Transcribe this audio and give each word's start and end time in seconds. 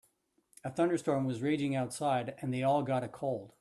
A 0.63 0.71
thunderstorm 0.71 1.25
was 1.25 1.43
raging 1.43 1.75
outside 1.75 2.33
and 2.39 2.51
they 2.51 2.63
all 2.63 2.81
got 2.81 3.03
a 3.03 3.07
cold. 3.07 3.53